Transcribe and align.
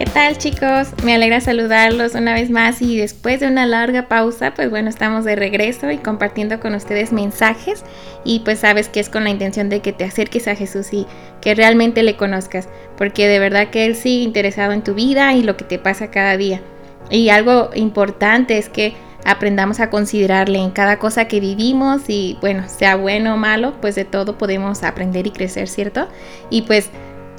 ¿Qué 0.00 0.06
tal 0.06 0.38
chicos? 0.38 0.94
Me 1.04 1.14
alegra 1.14 1.42
saludarlos 1.42 2.14
una 2.14 2.32
vez 2.32 2.48
más 2.48 2.80
y 2.80 2.96
después 2.96 3.40
de 3.40 3.48
una 3.48 3.66
larga 3.66 4.08
pausa, 4.08 4.54
pues 4.54 4.70
bueno, 4.70 4.88
estamos 4.88 5.26
de 5.26 5.36
regreso 5.36 5.90
y 5.90 5.98
compartiendo 5.98 6.58
con 6.58 6.74
ustedes 6.74 7.12
mensajes 7.12 7.84
y 8.24 8.38
pues 8.38 8.60
sabes 8.60 8.88
que 8.88 9.00
es 9.00 9.10
con 9.10 9.24
la 9.24 9.30
intención 9.30 9.68
de 9.68 9.80
que 9.80 9.92
te 9.92 10.04
acerques 10.04 10.48
a 10.48 10.54
Jesús 10.54 10.94
y 10.94 11.06
que 11.42 11.54
realmente 11.54 12.02
le 12.02 12.16
conozcas, 12.16 12.66
porque 12.96 13.28
de 13.28 13.40
verdad 13.40 13.68
que 13.68 13.84
Él 13.84 13.94
sigue 13.94 14.24
interesado 14.24 14.72
en 14.72 14.82
tu 14.82 14.94
vida 14.94 15.34
y 15.34 15.42
lo 15.42 15.58
que 15.58 15.66
te 15.66 15.78
pasa 15.78 16.10
cada 16.10 16.38
día. 16.38 16.62
Y 17.10 17.28
algo 17.28 17.68
importante 17.74 18.56
es 18.56 18.70
que 18.70 18.94
aprendamos 19.26 19.80
a 19.80 19.90
considerarle 19.90 20.60
en 20.60 20.70
cada 20.70 20.98
cosa 20.98 21.28
que 21.28 21.40
vivimos 21.40 22.08
y 22.08 22.38
bueno, 22.40 22.64
sea 22.70 22.96
bueno 22.96 23.34
o 23.34 23.36
malo, 23.36 23.74
pues 23.82 23.96
de 23.96 24.06
todo 24.06 24.38
podemos 24.38 24.82
aprender 24.82 25.26
y 25.26 25.30
crecer, 25.30 25.68
¿cierto? 25.68 26.08
Y 26.48 26.62
pues 26.62 26.88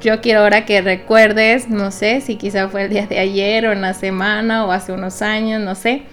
yo 0.02 0.22
quiero 0.22 0.42
ahora 0.42 0.66
que 0.66 0.82
recuerdes, 0.82 1.70
no 1.70 1.92
sé 1.92 2.22
si 2.22 2.36
quizá 2.36 2.68
fue 2.68 2.84
el 2.84 2.90
día 2.90 3.08
de 3.08 3.20
ayer 3.20 3.66
o 3.66 3.72
en 3.72 3.82
la 3.82 3.94
semana 3.94 4.66
o 4.66 4.72
hace 4.72 4.92
unos 4.92 5.22
años, 5.22 5.62
no 5.62 5.76
sé. 5.76 6.04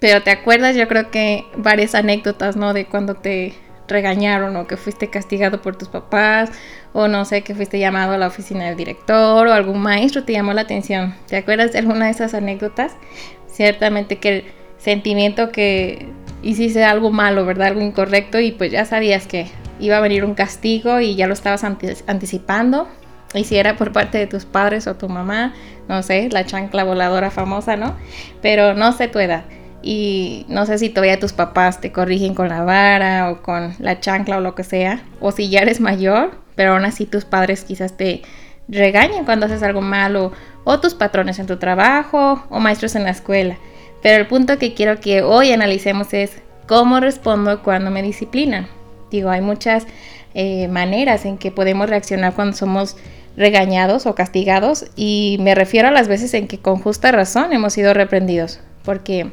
Pero 0.00 0.22
te 0.22 0.30
acuerdas, 0.30 0.76
yo 0.76 0.88
creo 0.88 1.10
que 1.10 1.44
varias 1.56 1.94
anécdotas, 1.94 2.56
¿no? 2.56 2.72
De 2.74 2.86
cuando 2.86 3.14
te 3.14 3.54
regañaron 3.86 4.56
o 4.56 4.66
que 4.66 4.76
fuiste 4.76 5.10
castigado 5.10 5.60
por 5.60 5.76
tus 5.76 5.88
papás 5.88 6.50
o 6.92 7.08
no 7.08 7.24
sé, 7.24 7.42
que 7.42 7.54
fuiste 7.54 7.78
llamado 7.78 8.12
a 8.14 8.18
la 8.18 8.26
oficina 8.26 8.64
del 8.66 8.76
director 8.76 9.46
o 9.46 9.52
algún 9.52 9.80
maestro 9.80 10.24
te 10.24 10.32
llamó 10.32 10.52
la 10.52 10.62
atención. 10.62 11.14
¿Te 11.26 11.36
acuerdas 11.36 11.72
de 11.72 11.80
alguna 11.80 12.06
de 12.06 12.12
esas 12.12 12.34
anécdotas? 12.34 12.96
Ciertamente 13.46 14.16
que 14.16 14.28
el 14.28 14.44
sentimiento 14.78 15.50
que 15.50 16.08
hiciste 16.42 16.84
algo 16.84 17.10
malo, 17.10 17.44
¿verdad? 17.44 17.68
Algo 17.68 17.80
incorrecto 17.80 18.40
y 18.40 18.52
pues 18.52 18.72
ya 18.72 18.84
sabías 18.84 19.26
que 19.26 19.46
iba 19.80 19.96
a 19.96 20.00
venir 20.00 20.24
un 20.24 20.34
castigo 20.34 21.00
y 21.00 21.16
ya 21.16 21.26
lo 21.26 21.32
estabas 21.32 21.64
anticipando. 21.64 22.88
Y 23.34 23.44
si 23.44 23.56
era 23.56 23.76
por 23.76 23.92
parte 23.92 24.18
de 24.18 24.26
tus 24.26 24.44
padres 24.44 24.86
o 24.86 24.94
tu 24.94 25.08
mamá, 25.08 25.52
no 25.88 26.02
sé, 26.02 26.28
la 26.30 26.46
chancla 26.46 26.84
voladora 26.84 27.30
famosa, 27.30 27.76
¿no? 27.76 27.94
Pero 28.40 28.74
no 28.74 28.92
sé 28.92 29.08
tu 29.08 29.18
edad. 29.18 29.44
Y 29.82 30.46
no 30.48 30.64
sé 30.64 30.78
si 30.78 30.88
todavía 30.88 31.20
tus 31.20 31.32
papás 31.32 31.80
te 31.80 31.92
corrigen 31.92 32.34
con 32.34 32.48
la 32.48 32.62
vara 32.62 33.30
o 33.30 33.42
con 33.42 33.74
la 33.78 34.00
chancla 34.00 34.38
o 34.38 34.40
lo 34.40 34.54
que 34.54 34.64
sea. 34.64 35.02
O 35.20 35.32
si 35.32 35.50
ya 35.50 35.60
eres 35.60 35.80
mayor, 35.80 36.38
pero 36.54 36.72
aún 36.72 36.84
así 36.84 37.04
tus 37.04 37.24
padres 37.24 37.64
quizás 37.64 37.96
te 37.96 38.22
regañan 38.68 39.24
cuando 39.24 39.46
haces 39.46 39.62
algo 39.62 39.82
malo. 39.82 40.32
O 40.64 40.80
tus 40.80 40.94
patrones 40.94 41.38
en 41.38 41.46
tu 41.46 41.58
trabajo 41.58 42.42
o 42.48 42.60
maestros 42.60 42.94
en 42.94 43.04
la 43.04 43.10
escuela. 43.10 43.58
Pero 44.02 44.20
el 44.20 44.26
punto 44.26 44.58
que 44.58 44.74
quiero 44.74 45.00
que 45.00 45.22
hoy 45.22 45.52
analicemos 45.52 46.14
es 46.14 46.38
cómo 46.66 47.00
respondo 47.00 47.62
cuando 47.62 47.90
me 47.90 48.02
disciplinan. 48.02 48.68
Digo, 49.10 49.28
hay 49.28 49.42
muchas 49.42 49.86
eh, 50.34 50.68
maneras 50.68 51.24
en 51.26 51.36
que 51.36 51.50
podemos 51.50 51.88
reaccionar 51.88 52.34
cuando 52.34 52.56
somos 52.56 52.96
regañados 53.36 54.06
o 54.06 54.14
castigados 54.14 54.86
y 54.96 55.38
me 55.40 55.54
refiero 55.54 55.88
a 55.88 55.90
las 55.90 56.08
veces 56.08 56.34
en 56.34 56.46
que 56.46 56.58
con 56.58 56.76
justa 56.76 57.10
razón 57.12 57.52
hemos 57.52 57.72
sido 57.72 57.94
reprendidos 57.94 58.60
porque 58.84 59.30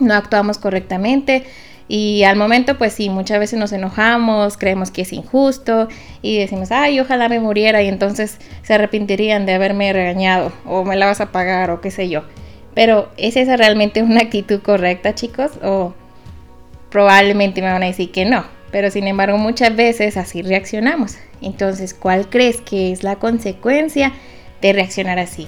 no 0.00 0.14
actuamos 0.14 0.58
correctamente 0.58 1.44
y 1.88 2.22
al 2.24 2.36
momento 2.36 2.78
pues 2.78 2.92
sí, 2.92 3.10
muchas 3.10 3.38
veces 3.38 3.58
nos 3.58 3.72
enojamos, 3.72 4.56
creemos 4.56 4.90
que 4.90 5.02
es 5.02 5.12
injusto 5.12 5.88
y 6.20 6.38
decimos, 6.38 6.70
ay, 6.70 7.00
ojalá 7.00 7.28
me 7.28 7.40
muriera 7.40 7.82
y 7.82 7.88
entonces 7.88 8.38
se 8.62 8.74
arrepentirían 8.74 9.46
de 9.46 9.54
haberme 9.54 9.92
regañado 9.92 10.52
o 10.64 10.84
me 10.84 10.96
la 10.96 11.06
vas 11.06 11.20
a 11.20 11.32
pagar 11.32 11.70
o 11.70 11.80
qué 11.80 11.90
sé 11.90 12.08
yo. 12.08 12.22
Pero 12.74 13.10
¿es 13.18 13.36
esa 13.36 13.56
realmente 13.56 14.02
una 14.02 14.22
actitud 14.22 14.60
correcta 14.62 15.14
chicos? 15.14 15.52
O 15.62 15.92
probablemente 16.90 17.60
me 17.60 17.70
van 17.70 17.82
a 17.82 17.86
decir 17.86 18.10
que 18.10 18.24
no 18.24 18.44
pero 18.72 18.90
sin 18.90 19.06
embargo 19.06 19.38
muchas 19.38 19.76
veces 19.76 20.16
así 20.16 20.42
reaccionamos. 20.42 21.16
Entonces, 21.40 21.94
¿cuál 21.94 22.28
crees 22.28 22.60
que 22.60 22.90
es 22.90 23.04
la 23.04 23.16
consecuencia 23.16 24.12
de 24.60 24.72
reaccionar 24.72 25.18
así? 25.18 25.46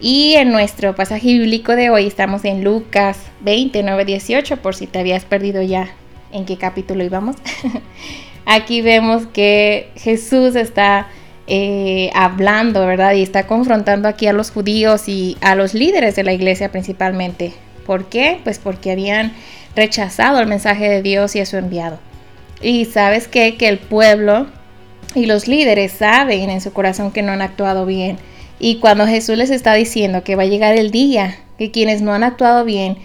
Y 0.00 0.34
en 0.34 0.52
nuestro 0.52 0.94
pasaje 0.94 1.28
bíblico 1.28 1.74
de 1.74 1.88
hoy 1.88 2.06
estamos 2.06 2.44
en 2.44 2.62
Lucas 2.62 3.18
29, 3.40 4.04
18, 4.04 4.58
por 4.58 4.74
si 4.74 4.86
te 4.86 4.98
habías 4.98 5.24
perdido 5.24 5.62
ya 5.62 5.88
en 6.32 6.44
qué 6.44 6.58
capítulo 6.58 7.02
íbamos. 7.02 7.36
Aquí 8.44 8.82
vemos 8.82 9.26
que 9.26 9.88
Jesús 9.96 10.54
está 10.54 11.08
eh, 11.46 12.10
hablando, 12.14 12.86
¿verdad? 12.86 13.14
Y 13.14 13.22
está 13.22 13.46
confrontando 13.46 14.08
aquí 14.08 14.26
a 14.26 14.32
los 14.32 14.50
judíos 14.50 15.08
y 15.08 15.36
a 15.40 15.54
los 15.54 15.74
líderes 15.74 16.14
de 16.14 16.24
la 16.24 16.32
iglesia 16.32 16.70
principalmente. 16.70 17.52
¿Por 17.86 18.06
qué? 18.06 18.38
Pues 18.44 18.58
porque 18.58 18.92
habían 18.92 19.32
rechazado 19.74 20.40
el 20.40 20.46
mensaje 20.46 20.88
de 20.88 21.02
Dios 21.02 21.34
y 21.36 21.40
a 21.40 21.46
su 21.46 21.56
enviado. 21.56 21.98
Y 22.62 22.86
sabes 22.86 23.28
qué? 23.28 23.56
Que 23.56 23.68
el 23.68 23.78
pueblo 23.78 24.46
y 25.14 25.26
los 25.26 25.48
líderes 25.48 25.92
saben 25.92 26.50
en 26.50 26.60
su 26.60 26.72
corazón 26.72 27.10
que 27.10 27.22
no 27.22 27.32
han 27.32 27.42
actuado 27.42 27.86
bien. 27.86 28.18
Y 28.58 28.76
cuando 28.76 29.06
Jesús 29.06 29.36
les 29.36 29.50
está 29.50 29.74
diciendo 29.74 30.24
que 30.24 30.36
va 30.36 30.44
a 30.44 30.46
llegar 30.46 30.76
el 30.76 30.90
día 30.90 31.38
que 31.58 31.70
quienes 31.70 32.02
no 32.02 32.12
han 32.12 32.24
actuado 32.24 32.64
bien, 32.64 32.98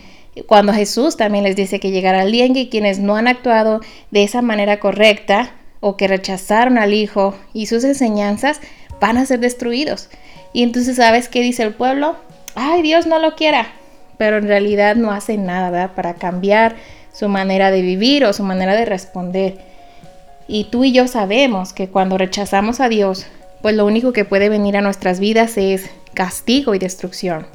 cuando 0.48 0.74
Jesús 0.74 1.18
también 1.18 1.44
les 1.44 1.56
dice 1.56 1.80
que 1.80 1.92
llegará 1.92 2.24
el 2.24 2.32
día 2.32 2.46
en 2.46 2.54
que 2.54 2.70
quienes 2.70 3.00
no 3.00 3.16
han 3.16 3.28
actuado 3.28 3.82
de 4.12 4.24
esa 4.24 4.42
manera 4.42 4.80
correcta 4.80 5.52
o 5.82 5.98
que 5.98 6.08
rechazaron 6.08 6.78
al 6.78 6.94
Hijo 6.94 7.36
y 7.54 7.66
sus 7.66 7.84
enseñanzas, 7.84 8.62
van 9.00 9.18
a 9.18 9.26
ser 9.26 9.40
destruidos. 9.40 10.10
Y 10.54 10.64
entonces, 10.64 10.96
¿sabes 10.96 11.28
qué 11.28 11.42
dice 11.42 11.64
el 11.64 11.74
pueblo? 11.74 12.16
Ay, 12.56 12.82
Dios 12.82 13.08
no 13.08 13.20
lo 13.20 13.36
quiera. 13.36 13.68
Pero 14.18 14.38
en 14.38 14.48
realidad 14.48 14.96
no 14.96 15.12
hace 15.12 15.38
nada 15.38 15.96
para 15.96 16.14
cambiar 16.14 16.76
su 17.14 17.28
manera 17.28 17.72
de 17.72 17.82
vivir 17.82 18.26
o 18.26 18.34
su 18.34 18.44
manera 18.44 18.76
de 18.76 18.86
responder. 18.86 19.58
Y 20.48 20.66
tú 20.66 20.84
y 20.84 20.92
yo 20.92 21.08
sabemos 21.08 21.74
que 21.74 21.88
cuando 21.88 22.18
rechazamos 22.18 22.80
a 22.80 22.90
Dios, 22.90 23.26
pues 23.62 23.76
lo 23.76 23.86
único 23.86 24.12
que 24.12 24.26
puede 24.26 24.50
venir 24.50 24.76
a 24.78 24.82
nuestras 24.82 25.20
vidas 25.20 25.58
es 25.58 25.90
castigo 26.14 26.76
y 26.76 26.80
destrucción. 26.80 27.48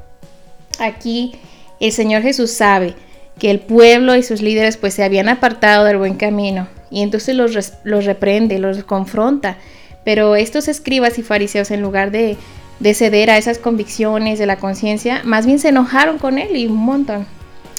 Aquí 0.79 1.33
el 1.81 1.93
Señor 1.93 2.23
Jesús 2.23 2.53
sabe 2.53 2.95
que 3.39 3.51
el 3.51 3.61
pueblo 3.61 4.15
y 4.17 4.23
sus 4.23 4.41
líderes 4.41 4.77
pues 4.77 4.95
se 4.95 5.05
habían 5.05 5.29
apartado 5.29 5.85
del 5.85 5.99
buen 5.99 6.15
camino 6.15 6.69
y 6.91 7.03
entonces 7.03 7.35
los, 7.35 7.73
los 7.85 8.05
reprende, 8.05 8.59
los 8.59 8.83
confronta. 8.85 9.59
Pero 10.05 10.37
estos 10.37 10.69
escribas 10.69 11.19
y 11.19 11.23
fariseos 11.23 11.71
en 11.71 11.83
lugar 11.83 12.13
de, 12.13 12.37
de 12.79 12.95
ceder 12.95 13.29
a 13.29 13.39
esas 13.39 13.59
convicciones 13.59 14.39
de 14.39 14.47
la 14.47 14.57
conciencia, 14.57 15.21
más 15.25 15.45
bien 15.45 15.59
se 15.59 15.69
enojaron 15.69 16.19
con 16.19 16.39
él 16.39 16.57
y 16.57 16.67
un 16.67 16.77
montón 16.77 17.27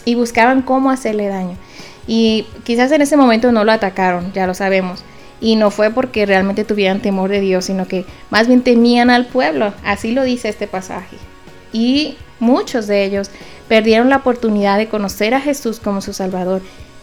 y 0.07 0.15
buscaban 0.15 0.61
cómo 0.61 0.89
hacerle 0.89 1.27
daño. 1.27 1.57
Y 2.07 2.45
quizás 2.63 2.93
en 2.93 3.01
ese 3.01 3.17
momento 3.17 3.51
no 3.51 3.65
lo 3.65 3.73
atacaron, 3.73 4.31
ya 4.31 4.47
lo 4.47 4.53
sabemos. 4.53 5.03
Y 5.41 5.57
no 5.57 5.69
fue 5.69 5.91
porque 5.91 6.25
realmente 6.25 6.63
tuvieran 6.63 7.01
temor 7.01 7.29
de 7.29 7.41
Dios, 7.41 7.65
sino 7.65 7.89
que 7.89 8.05
más 8.29 8.47
bien 8.47 8.61
temían 8.61 9.09
al 9.09 9.25
pueblo. 9.25 9.73
Así 9.83 10.13
lo 10.13 10.23
dice 10.23 10.47
este 10.47 10.65
pasaje. 10.65 11.17
Y 11.73 12.15
muchos 12.39 12.87
de 12.87 13.03
ellos 13.03 13.31
perdieron 13.67 14.09
la 14.09 14.15
oportunidad 14.15 14.77
de 14.77 14.87
conocer 14.87 15.33
a 15.33 15.41
Jesús 15.41 15.81
como 15.81 15.99
su 15.99 16.13
Salvador. 16.13 16.61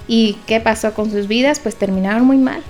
¿Y 0.08 0.38
qué 0.46 0.60
pasó 0.60 0.94
con 0.94 1.10
sus 1.10 1.28
vidas? 1.28 1.60
Pues 1.60 1.76
terminaron 1.76 2.24
muy 2.24 2.38
mal. 2.38 2.62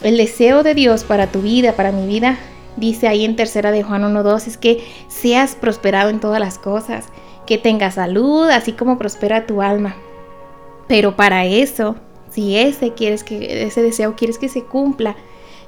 El 0.00 0.16
deseo 0.16 0.62
de 0.62 0.74
Dios 0.74 1.02
para 1.02 1.26
tu 1.26 1.42
vida, 1.42 1.72
para 1.72 1.90
mi 1.90 2.06
vida, 2.06 2.38
dice 2.76 3.08
ahí 3.08 3.24
en 3.24 3.34
tercera 3.34 3.72
de 3.72 3.82
Juan 3.82 4.02
1.2, 4.02 4.46
es 4.46 4.58
que 4.58 4.86
seas 5.08 5.56
prosperado 5.56 6.10
en 6.10 6.20
todas 6.20 6.38
las 6.38 6.56
cosas, 6.56 7.06
que 7.46 7.58
tengas 7.58 7.94
salud, 7.94 8.48
así 8.48 8.72
como 8.72 8.98
prospera 8.98 9.46
tu 9.46 9.62
alma. 9.62 9.96
Pero 10.88 11.16
para 11.16 11.46
eso, 11.46 11.96
si 12.30 12.56
ese 12.56 12.92
quieres 12.92 13.24
que 13.24 13.64
ese 13.66 13.82
deseo 13.82 14.14
quieres 14.16 14.38
que 14.38 14.48
se 14.48 14.62
cumpla, 14.62 15.16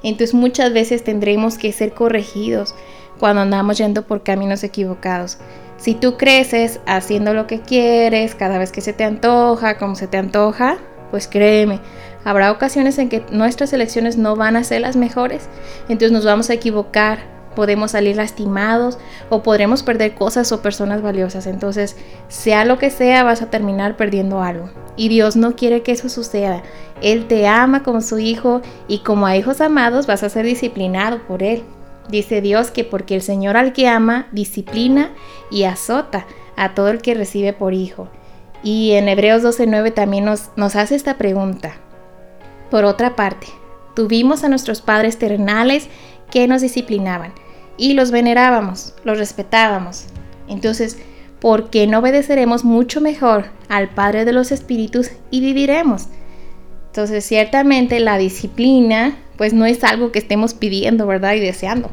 entonces 0.03 0.35
muchas 0.35 0.73
veces 0.73 1.03
tendremos 1.03 1.59
que 1.59 1.73
ser 1.73 1.93
corregidos 1.93 2.75
cuando 3.19 3.43
andamos 3.43 3.79
yendo 3.79 4.07
por 4.07 4.23
caminos 4.23 4.63
equivocados. 4.63 5.39
Si 5.77 5.95
tú 5.95 6.17
creces 6.17 6.81
haciendo 6.87 7.35
lo 7.35 7.47
que 7.47 7.61
quieres, 7.61 8.35
cada 8.35 8.59
vez 8.59 8.73
que 8.73 8.81
se 8.81 8.93
te 8.93 9.05
antoja, 9.05 9.79
como 9.79 9.95
se 9.95 10.09
te 10.09 10.17
antoja, 10.17 10.79
pues 11.11 11.29
créeme, 11.29 11.81
habrá 12.25 12.53
ocasiones 12.53 12.99
en 12.99 13.09
que 13.09 13.23
nuestras 13.31 13.73
elecciones 13.73 14.17
no 14.17 14.37
van 14.37 14.57
a 14.57 14.65
ser 14.65 14.81
las 14.81 14.97
mejores, 14.97 15.49
entonces 15.83 16.13
nos 16.13 16.25
vamos 16.25 16.51
a 16.51 16.55
equivocar, 16.55 17.21
podemos 17.59 17.91
salir 17.91 18.15
lastimados 18.15 18.99
o 19.31 19.43
podremos 19.43 19.83
perder 19.83 20.15
cosas 20.15 20.53
o 20.53 20.63
personas 20.63 21.03
valiosas. 21.03 21.49
Entonces, 21.49 21.97
sea 22.29 22.65
lo 22.65 22.79
que 22.79 22.89
sea, 22.89 23.25
vas 23.25 23.43
a 23.43 23.51
terminar 23.51 23.97
perdiendo 23.97 24.43
algo. 24.45 24.71
Y 24.97 25.09
Dios 25.09 25.35
no 25.35 25.57
quiere 25.57 25.83
que 25.83 25.91
eso 25.91 26.09
suceda. 26.09 26.63
Él 27.03 27.27
te 27.27 27.49
ama 27.49 27.83
como 27.83 28.01
su 28.01 28.21
hijo 28.21 28.63
y 28.87 29.01
como 29.01 29.27
a 29.27 29.37
hijos 29.37 29.61
amados 29.61 30.07
vas 30.07 30.23
a 30.23 30.29
ser 30.29 30.47
disciplinado 30.47 31.19
por 31.27 31.43
Él. 31.43 31.65
Dice 32.09 32.41
Dios 32.41 32.71
que 32.71 32.85
porque 32.85 33.17
el 33.17 33.23
Señor 33.23 33.57
al 33.57 33.73
que 33.73 33.89
ama, 33.89 34.29
disciplina 34.31 35.11
y 35.51 35.65
azota 35.65 36.27
a 36.55 36.77
todo 36.77 36.91
el 36.91 37.03
que 37.03 37.15
recibe 37.15 37.55
por 37.55 37.75
hijo. 37.75 38.07
Y 38.63 38.93
en 38.93 39.09
Hebreos 39.09 39.43
12:9 39.43 39.93
también 39.93 40.25
nos, 40.25 40.51
nos 40.55 40.77
hace 40.77 40.95
esta 40.95 41.19
pregunta. 41.19 41.75
Por 42.71 42.85
otra 42.85 43.17
parte, 43.17 43.49
tuvimos 43.97 44.45
a 44.45 44.49
nuestros 44.49 44.81
padres 44.81 45.19
terrenales 45.19 45.89
que 46.31 46.47
nos 46.47 46.63
disciplinaban 46.63 47.33
y 47.79 47.95
los 47.95 48.11
venerábamos, 48.11 48.95
los 49.05 49.17
respetábamos. 49.19 50.07
Entonces, 50.49 50.99
¿por 51.41 51.71
qué 51.71 51.87
no 51.87 52.01
obedeceremos 52.01 52.65
mucho 52.65 53.01
mejor 53.01 53.47
al 53.69 53.89
Padre 53.89 54.25
de 54.25 54.33
los 54.33 54.53
Espíritus 54.53 55.11
y 55.31 55.41
viviremos? 55.41 56.09
Entonces, 56.89 57.25
ciertamente 57.25 58.01
la 58.01 58.19
disciplina, 58.19 59.17
pues 59.37 59.53
no 59.53 59.65
es 59.65 59.85
algo 59.85 60.11
que 60.11 60.19
estemos 60.19 60.53
pidiendo, 60.53 61.07
¿verdad? 61.07 61.35
Y 61.35 61.41
deseando, 61.41 61.91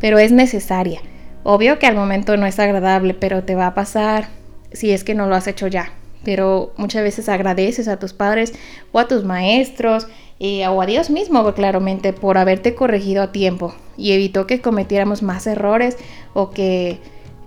pero 0.00 0.18
es 0.18 0.32
necesaria. 0.32 1.00
Obvio 1.44 1.78
que 1.78 1.86
al 1.86 1.94
momento 1.94 2.36
no 2.36 2.46
es 2.46 2.58
agradable, 2.58 3.14
pero 3.14 3.44
te 3.44 3.54
va 3.54 3.68
a 3.68 3.74
pasar 3.74 4.28
si 4.72 4.90
es 4.90 5.04
que 5.04 5.14
no 5.14 5.26
lo 5.26 5.34
has 5.34 5.46
hecho 5.46 5.66
ya. 5.66 5.92
Pero 6.24 6.72
muchas 6.76 7.02
veces 7.02 7.28
agradeces 7.28 7.86
a 7.86 7.98
tus 7.98 8.12
padres 8.12 8.52
o 8.90 8.98
a 8.98 9.06
tus 9.06 9.24
maestros 9.24 10.08
eh, 10.38 10.66
o 10.68 10.82
a 10.82 10.86
Dios 10.86 11.10
mismo, 11.10 11.52
claramente, 11.54 12.12
por 12.12 12.36
haberte 12.38 12.74
corregido 12.74 13.22
a 13.22 13.32
tiempo 13.32 13.74
y 13.96 14.12
evitó 14.12 14.46
que 14.46 14.60
cometiéramos 14.60 15.22
más 15.22 15.46
errores 15.46 15.96
o 16.34 16.50
que 16.50 16.98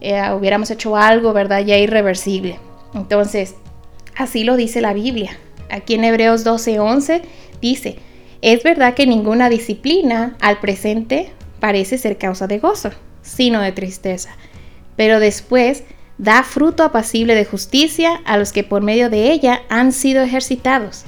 eh, 0.01 0.21
hubiéramos 0.31 0.71
hecho 0.71 0.95
algo, 0.95 1.33
¿verdad? 1.33 1.63
Ya 1.63 1.77
irreversible. 1.77 2.57
Entonces, 2.93 3.55
así 4.15 4.43
lo 4.43 4.55
dice 4.55 4.81
la 4.81 4.93
Biblia. 4.93 5.37
Aquí 5.69 5.95
en 5.95 6.03
Hebreos 6.03 6.45
12:11 6.45 7.21
dice, 7.61 7.99
es 8.41 8.63
verdad 8.63 8.95
que 8.95 9.05
ninguna 9.05 9.49
disciplina 9.49 10.35
al 10.39 10.59
presente 10.59 11.31
parece 11.59 11.97
ser 11.97 12.17
causa 12.17 12.47
de 12.47 12.59
gozo, 12.59 12.91
sino 13.21 13.61
de 13.61 13.71
tristeza, 13.71 14.35
pero 14.95 15.19
después 15.19 15.83
da 16.17 16.43
fruto 16.43 16.83
apacible 16.83 17.35
de 17.35 17.45
justicia 17.45 18.21
a 18.25 18.37
los 18.37 18.51
que 18.51 18.63
por 18.63 18.81
medio 18.81 19.09
de 19.09 19.31
ella 19.31 19.61
han 19.69 19.91
sido 19.91 20.23
ejercitados. 20.23 21.05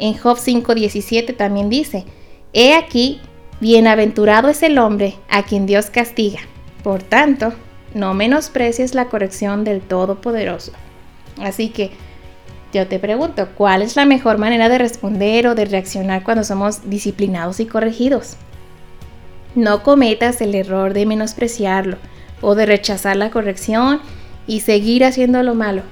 En 0.00 0.16
Job 0.16 0.38
5:17 0.38 1.36
también 1.36 1.68
dice, 1.68 2.04
He 2.52 2.74
aquí, 2.74 3.20
bienaventurado 3.60 4.48
es 4.48 4.62
el 4.62 4.78
hombre 4.78 5.14
a 5.28 5.44
quien 5.44 5.66
Dios 5.66 5.90
castiga. 5.90 6.40
Por 6.82 7.02
tanto, 7.02 7.52
no 7.94 8.14
menosprecies 8.14 8.94
la 8.94 9.06
corrección 9.06 9.62
del 9.62 9.82
Todopoderoso. 9.82 10.72
Así 11.38 11.68
que 11.68 11.90
yo 12.72 12.86
te 12.86 12.98
pregunto, 12.98 13.48
¿cuál 13.56 13.82
es 13.82 13.96
la 13.96 14.06
mejor 14.06 14.38
manera 14.38 14.68
de 14.68 14.78
responder 14.78 15.46
o 15.46 15.54
de 15.54 15.64
reaccionar 15.64 16.22
cuando 16.22 16.44
somos 16.44 16.88
disciplinados 16.88 17.60
y 17.60 17.66
corregidos? 17.66 18.36
No 19.54 19.82
cometas 19.82 20.40
el 20.40 20.54
error 20.54 20.94
de 20.94 21.04
menospreciarlo 21.04 21.96
o 22.40 22.54
de 22.54 22.66
rechazar 22.66 23.16
la 23.16 23.30
corrección 23.30 24.00
y 24.46 24.60
seguir 24.60 25.04
haciendo 25.04 25.42
lo 25.42 25.54
malo, 25.54 25.82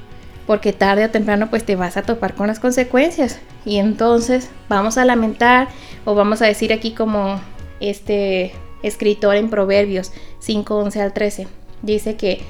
porque 0.48 0.72
tarde 0.72 1.04
o 1.04 1.10
temprano 1.10 1.50
pues 1.50 1.64
te 1.64 1.76
vas 1.76 1.98
a 1.98 2.02
topar 2.02 2.34
con 2.34 2.46
las 2.46 2.58
consecuencias 2.58 3.38
y 3.66 3.76
entonces 3.76 4.48
vamos 4.70 4.96
a 4.96 5.04
lamentar 5.04 5.68
o 6.06 6.14
vamos 6.14 6.40
a 6.40 6.46
decir 6.46 6.72
aquí 6.72 6.92
como 6.92 7.38
este 7.80 8.54
escritor 8.82 9.36
en 9.36 9.50
Proverbios 9.50 10.10
5, 10.38 10.74
11 10.74 11.02
al 11.02 11.12
13, 11.12 11.48
dice 11.82 12.16
que, 12.16 12.40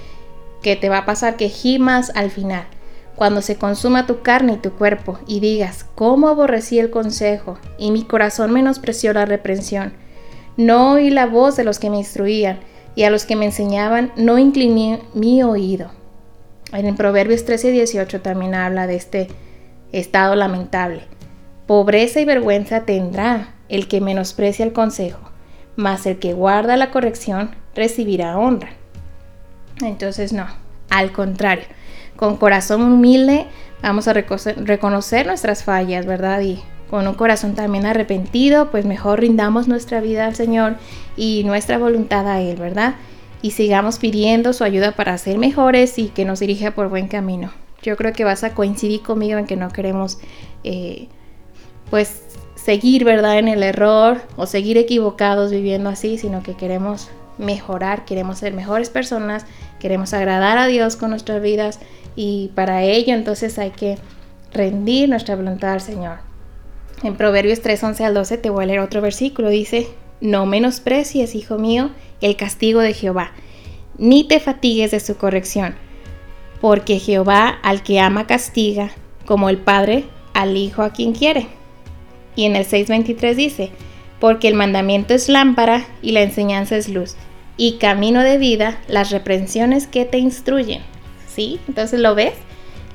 que 0.62 0.76
te 0.76 0.88
va 0.88 0.98
a 0.98 1.06
pasar 1.06 1.36
que 1.36 1.48
gimas 1.48 2.12
al 2.14 2.30
final 2.30 2.66
cuando 3.16 3.42
se 3.42 3.56
consuma 3.56 4.06
tu 4.06 4.22
carne 4.22 4.52
y 4.52 4.58
tu 4.58 4.70
cuerpo, 4.70 5.18
y 5.26 5.40
digas, 5.40 5.84
¿cómo 5.96 6.28
aborrecí 6.28 6.78
el 6.78 6.90
consejo? 6.90 7.58
Y 7.76 7.90
mi 7.90 8.04
corazón 8.04 8.52
menospreció 8.52 9.12
la 9.12 9.24
reprensión. 9.24 9.92
No 10.56 10.92
oí 10.92 11.10
la 11.10 11.26
voz 11.26 11.56
de 11.56 11.64
los 11.64 11.80
que 11.80 11.90
me 11.90 11.98
instruían, 11.98 12.60
y 12.94 13.02
a 13.02 13.10
los 13.10 13.26
que 13.26 13.34
me 13.34 13.46
enseñaban 13.46 14.12
no 14.14 14.38
incliné 14.38 15.02
mi 15.14 15.42
oído. 15.42 15.97
En 16.72 16.96
Proverbios 16.96 17.44
13 17.44 17.68
y 17.68 17.72
18 17.72 18.20
también 18.20 18.54
habla 18.54 18.86
de 18.86 18.96
este 18.96 19.28
estado 19.92 20.34
lamentable. 20.34 21.02
Pobreza 21.66 22.20
y 22.20 22.24
vergüenza 22.24 22.84
tendrá 22.84 23.54
el 23.68 23.88
que 23.88 24.00
menosprecia 24.00 24.64
el 24.64 24.72
consejo, 24.72 25.30
mas 25.76 26.06
el 26.06 26.18
que 26.18 26.34
guarda 26.34 26.76
la 26.76 26.90
corrección 26.90 27.50
recibirá 27.74 28.38
honra. 28.38 28.70
Entonces 29.80 30.32
no, 30.32 30.46
al 30.90 31.12
contrario, 31.12 31.66
con 32.16 32.36
corazón 32.36 32.82
humilde 32.82 33.46
vamos 33.82 34.08
a 34.08 34.12
reconocer 34.12 35.26
nuestras 35.26 35.64
fallas, 35.64 36.04
¿verdad? 36.04 36.40
Y 36.40 36.62
con 36.90 37.06
un 37.06 37.14
corazón 37.14 37.54
también 37.54 37.86
arrepentido, 37.86 38.70
pues 38.70 38.84
mejor 38.84 39.20
rindamos 39.20 39.68
nuestra 39.68 40.00
vida 40.00 40.26
al 40.26 40.34
Señor 40.34 40.76
y 41.16 41.44
nuestra 41.44 41.78
voluntad 41.78 42.26
a 42.26 42.40
Él, 42.40 42.56
¿verdad? 42.56 42.94
Y 43.42 43.52
sigamos 43.52 43.98
pidiendo 43.98 44.52
su 44.52 44.64
ayuda 44.64 44.92
para 44.92 45.16
ser 45.18 45.38
mejores 45.38 45.98
y 45.98 46.08
que 46.08 46.24
nos 46.24 46.40
dirija 46.40 46.72
por 46.72 46.88
buen 46.88 47.08
camino. 47.08 47.52
Yo 47.82 47.96
creo 47.96 48.12
que 48.12 48.24
vas 48.24 48.42
a 48.42 48.54
coincidir 48.54 49.02
conmigo 49.02 49.38
en 49.38 49.46
que 49.46 49.56
no 49.56 49.68
queremos, 49.68 50.18
eh, 50.64 51.08
pues, 51.90 52.22
seguir, 52.56 53.04
¿verdad?, 53.04 53.38
en 53.38 53.48
el 53.48 53.62
error 53.62 54.20
o 54.36 54.46
seguir 54.46 54.76
equivocados 54.76 55.50
viviendo 55.50 55.88
así, 55.88 56.18
sino 56.18 56.42
que 56.42 56.54
queremos 56.54 57.08
mejorar, 57.38 58.04
queremos 58.04 58.38
ser 58.38 58.52
mejores 58.52 58.90
personas, 58.90 59.46
queremos 59.78 60.12
agradar 60.12 60.58
a 60.58 60.66
Dios 60.66 60.96
con 60.96 61.10
nuestras 61.10 61.40
vidas 61.40 61.78
y 62.16 62.50
para 62.54 62.82
ello 62.82 63.14
entonces 63.14 63.58
hay 63.58 63.70
que 63.70 63.96
rendir 64.52 65.08
nuestra 65.08 65.36
voluntad 65.36 65.72
al 65.72 65.80
Señor. 65.80 66.18
En 67.04 67.16
Proverbios 67.16 67.60
3, 67.60 67.82
11 67.82 68.04
al 68.04 68.14
12 68.14 68.38
te 68.38 68.50
voy 68.50 68.64
a 68.64 68.66
leer 68.66 68.80
otro 68.80 69.00
versículo. 69.00 69.48
Dice, 69.50 69.86
no 70.20 70.46
menosprecies, 70.46 71.34
hijo 71.34 71.58
mío, 71.58 71.90
el 72.20 72.36
castigo 72.36 72.80
de 72.80 72.94
Jehová, 72.94 73.32
ni 73.96 74.24
te 74.24 74.40
fatigues 74.40 74.90
de 74.90 75.00
su 75.00 75.16
corrección, 75.16 75.74
porque 76.60 76.98
Jehová 76.98 77.48
al 77.62 77.82
que 77.82 78.00
ama 78.00 78.26
castiga, 78.26 78.90
como 79.26 79.48
el 79.48 79.58
Padre 79.58 80.04
al 80.34 80.56
Hijo 80.56 80.82
a 80.82 80.90
quien 80.90 81.12
quiere. 81.12 81.46
Y 82.36 82.44
en 82.44 82.56
el 82.56 82.66
6.23 82.66 83.34
dice, 83.34 83.70
porque 84.20 84.48
el 84.48 84.54
mandamiento 84.54 85.14
es 85.14 85.28
lámpara 85.28 85.86
y 86.02 86.12
la 86.12 86.22
enseñanza 86.22 86.76
es 86.76 86.88
luz, 86.88 87.16
y 87.56 87.78
camino 87.78 88.22
de 88.22 88.38
vida 88.38 88.80
las 88.88 89.10
reprensiones 89.10 89.86
que 89.86 90.04
te 90.04 90.18
instruyen. 90.18 90.82
Entonces 91.68 92.00
lo 92.00 92.14
ves. 92.14 92.34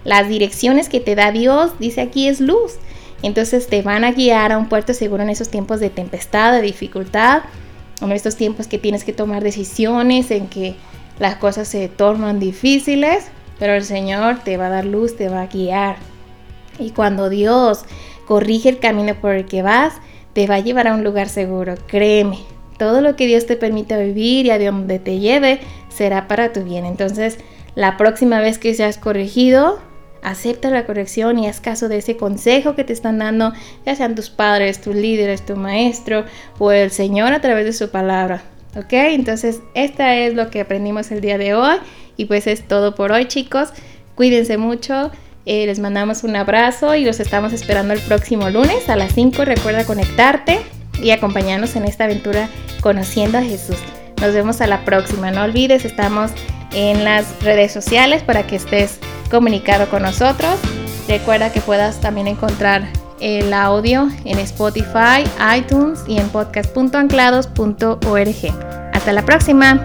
Las 0.04 0.28
direcciones 0.28 0.90
que 0.90 1.00
te 1.00 1.16
da 1.16 1.32
Dios, 1.32 1.80
dice 1.80 2.02
aquí, 2.02 2.28
es 2.28 2.42
luz. 2.42 2.74
Entonces 3.24 3.68
te 3.68 3.82
van 3.82 4.04
a 4.04 4.12
guiar 4.12 4.52
a 4.52 4.58
un 4.58 4.70
puerto 4.70 4.94
seguro 4.94 5.24
en 5.24 5.30
esos 5.30 5.50
tiempos 5.50 5.80
de 5.80 5.90
tempestad, 5.90 6.54
de 6.54 6.62
dificultad, 6.62 7.44
en 8.02 8.12
estos 8.12 8.36
tiempos 8.36 8.68
que 8.68 8.78
tienes 8.78 9.04
que 9.04 9.14
tomar 9.14 9.44
decisiones, 9.44 10.30
en 10.30 10.48
que 10.48 10.76
las 11.20 11.38
cosas 11.38 11.68
se 11.68 11.88
tornan 11.88 12.40
difíciles, 12.40 13.28
pero 13.60 13.74
el 13.74 13.84
Señor 13.84 14.40
te 14.44 14.58
va 14.58 14.68
a 14.68 14.72
dar 14.72 14.86
luz, 14.86 15.16
te 15.16 15.30
va 15.30 15.42
a 15.42 15.48
guiar. 15.48 15.96
Y 16.78 16.92
cuando 16.92 17.30
Dios 17.30 17.86
corrige 18.28 18.70
el 18.70 18.80
camino 18.80 19.16
por 19.16 19.34
el 19.34 19.46
que 19.46 19.62
vas, 19.62 19.94
te 20.34 20.46
va 20.48 20.56
a 20.56 20.60
llevar 20.60 20.88
a 20.88 20.94
un 20.94 21.04
lugar 21.04 21.30
seguro, 21.30 21.76
créeme. 21.88 22.40
Todo 22.78 23.02
lo 23.02 23.16
que 23.16 23.28
Dios 23.28 23.46
te 23.46 23.56
permita 23.56 23.98
vivir 23.98 24.48
y 24.48 24.50
a 24.50 24.60
donde 24.60 25.00
te 25.00 25.20
lleve 25.20 25.60
será 25.90 26.28
para 26.28 26.52
tu 26.52 26.64
bien. 26.64 26.86
Entonces, 26.86 27.38
la 27.76 27.96
próxima 27.96 28.40
vez 28.40 28.58
que 28.58 28.74
seas 28.74 28.98
corregido, 28.98 29.80
acepta 30.24 30.70
la 30.70 30.86
corrección 30.86 31.38
y 31.40 31.48
haz 31.48 31.60
caso 31.60 31.90
de 31.90 31.98
ese 31.98 32.18
consejo 32.18 32.76
que 32.76 32.84
te 32.84 32.94
están 32.94 33.20
dando, 33.20 33.54
ya 33.86 33.96
sean 33.96 34.16
tus 34.16 34.30
padres, 34.30 34.82
tus 34.82 34.96
líderes, 34.96 35.46
tu 35.46 35.56
maestro 35.56 36.26
o 36.60 36.72
el 36.72 36.92
Señor 36.92 37.34
a 37.34 37.42
través 37.42 37.66
de 37.66 37.74
su 37.74 37.90
palabra. 37.90 38.44
¿Ok? 38.76 38.94
Entonces, 38.94 39.60
esta 39.76 40.16
es 40.16 40.34
lo 40.34 40.50
que 40.50 40.62
aprendimos 40.62 41.12
el 41.12 41.22
día 41.22 41.38
de 41.38 41.54
hoy 41.54 41.78
y 42.18 42.26
pues 42.26 42.48
es 42.48 42.68
todo 42.68 42.96
por 42.96 43.12
hoy 43.12 43.26
chicos. 43.26 43.70
Cuídense 44.16 44.58
mucho. 44.58 45.12
Eh, 45.46 45.66
les 45.66 45.80
mandamos 45.80 46.24
un 46.24 46.36
abrazo 46.36 46.96
y 46.96 47.04
los 47.04 47.20
estamos 47.20 47.52
esperando 47.54 47.94
el 47.94 48.00
próximo 48.00 48.50
lunes 48.50 48.90
a 48.90 48.96
las 48.96 49.14
5. 49.14 49.46
Recuerda 49.46 49.86
conectarte 49.86 50.60
y 51.02 51.12
acompañarnos 51.12 51.76
en 51.76 51.86
esta 51.86 52.06
aventura 52.06 52.50
conociendo 52.82 53.38
a 53.38 53.42
Jesús. 53.42 53.78
Nos 54.22 54.34
vemos 54.34 54.62
a 54.62 54.68
la 54.68 54.86
próxima. 54.86 55.32
No 55.32 55.44
olvides, 55.44 55.86
estamos 55.86 56.32
en 56.74 57.04
las 57.04 57.26
redes 57.42 57.72
sociales 57.72 58.24
para 58.24 58.48
que 58.48 58.58
estés 58.58 59.00
comunicado 59.30 59.90
con 59.90 60.04
nosotros. 60.04 60.60
Recuerda 61.08 61.52
que 61.52 61.62
puedas 61.62 62.02
también 62.02 62.28
encontrar 62.28 62.88
el 63.20 63.54
audio 63.54 64.10
en 64.26 64.40
Spotify, 64.40 65.24
iTunes 65.58 66.00
y 66.08 66.18
en 66.18 66.28
podcast.anclados.org. 66.30 68.92
Hasta 68.94 69.14
la 69.14 69.24
próxima. 69.24 69.84